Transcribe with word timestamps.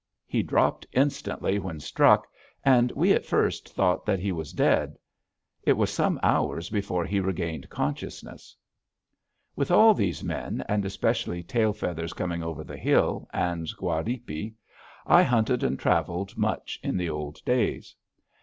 He 0.25 0.41
dropped 0.41 0.87
instantly 0.93 1.59
when 1.59 1.79
struck, 1.79 2.25
and 2.65 2.91
we 2.93 3.13
at 3.13 3.23
first 3.23 3.71
thought 3.71 4.03
that 4.07 4.17
he 4.17 4.31
was 4.31 4.51
dead. 4.51 4.97
It 5.61 5.73
was 5.73 5.91
some 5.91 6.19
hours 6.23 6.71
before 6.71 7.05
he 7.05 7.19
regained 7.19 7.69
consciousness. 7.69 8.55
With 9.55 9.69
all 9.69 9.93
these 9.93 10.23
men, 10.23 10.65
and 10.67 10.85
especially 10.85 11.43
Tail 11.43 11.71
Feathers 11.71 12.13
Coming 12.13 12.41
over 12.41 12.63
the 12.63 12.77
Hill 12.77 13.29
and 13.31 13.67
Guardipe, 13.77 14.55
I 15.05 15.21
hunted 15.21 15.61
and 15.63 15.77
traveled 15.77 16.35
much 16.35 16.79
in 16.81 16.97
the 16.97 17.11
old 17.11 17.45
days. 17.45 17.95